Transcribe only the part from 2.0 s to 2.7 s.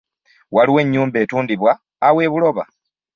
awo e Buloba.